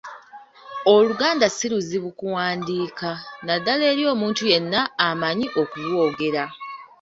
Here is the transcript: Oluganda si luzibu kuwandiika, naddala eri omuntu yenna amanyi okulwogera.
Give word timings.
Oluganda 0.93 1.45
si 1.49 1.65
luzibu 1.71 2.09
kuwandiika, 2.19 3.09
naddala 3.45 3.83
eri 3.91 4.03
omuntu 4.13 4.41
yenna 4.51 4.81
amanyi 5.07 5.47
okulwogera. 5.61 6.43